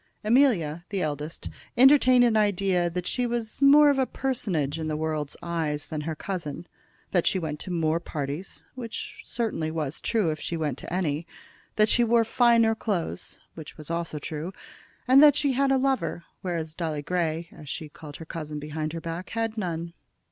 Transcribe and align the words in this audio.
Amelia, 0.23 0.83
the 0.89 1.03
eldest, 1.03 1.47
entertained 1.77 2.23
an 2.23 2.35
idea 2.35 2.89
that 2.89 3.05
she 3.05 3.27
was 3.27 3.61
more 3.61 3.91
of 3.91 3.99
a 3.99 4.07
personage 4.07 4.79
in 4.79 4.87
the 4.87 4.97
world's 4.97 5.37
eyes 5.43 5.89
than 5.89 6.01
her 6.01 6.15
cousin, 6.15 6.65
that 7.11 7.27
she 7.27 7.37
went 7.37 7.59
to 7.59 7.69
more 7.71 7.99
parties, 7.99 8.63
which 8.73 9.21
certainly 9.23 9.69
was 9.69 10.01
true 10.01 10.31
if 10.31 10.39
she 10.39 10.57
went 10.57 10.79
to 10.79 10.91
any, 10.91 11.27
that 11.75 11.87
she 11.87 12.03
wore 12.03 12.23
finer 12.23 12.73
clothes, 12.73 13.39
which 13.53 13.77
was 13.77 13.91
also 13.91 14.17
true, 14.17 14.51
and 15.07 15.21
that 15.21 15.35
she 15.35 15.51
had 15.53 15.71
a 15.71 15.77
lover, 15.77 16.23
whereas 16.41 16.73
Dolly 16.73 17.03
Grey, 17.03 17.47
as 17.51 17.69
she 17.69 17.87
called 17.87 18.15
her 18.15 18.25
cousin 18.25 18.57
behind 18.57 18.93
her 18.93 19.01
back, 19.01 19.29
had 19.29 19.55
none. 19.55 19.93